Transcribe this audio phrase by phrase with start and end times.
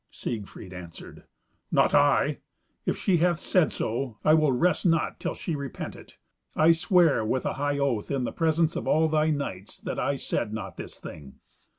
[0.09, 1.25] Siegfried answered,
[1.71, 2.39] "Not I.
[2.87, 6.17] If she hath said so, I will rest not till she repent it.
[6.55, 10.15] I swear with a high oath, in the presence of all thy knights, that I
[10.15, 11.35] said not this thing."